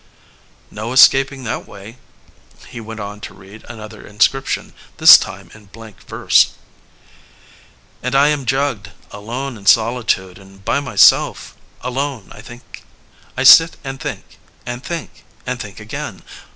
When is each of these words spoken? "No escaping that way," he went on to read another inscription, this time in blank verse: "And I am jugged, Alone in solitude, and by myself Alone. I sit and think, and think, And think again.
"No 0.71 0.93
escaping 0.93 1.43
that 1.43 1.67
way," 1.67 1.99
he 2.69 2.81
went 2.81 2.99
on 2.99 3.21
to 3.21 3.35
read 3.35 3.63
another 3.69 4.03
inscription, 4.07 4.73
this 4.97 5.15
time 5.15 5.51
in 5.53 5.65
blank 5.65 6.01
verse: 6.05 6.53
"And 8.01 8.15
I 8.15 8.29
am 8.29 8.47
jugged, 8.47 8.89
Alone 9.11 9.57
in 9.57 9.67
solitude, 9.67 10.39
and 10.39 10.65
by 10.65 10.79
myself 10.79 11.55
Alone. 11.81 12.33
I 13.35 13.43
sit 13.43 13.77
and 13.83 13.99
think, 14.01 14.39
and 14.65 14.83
think, 14.83 15.23
And 15.45 15.59
think 15.59 15.79
again. 15.79 16.23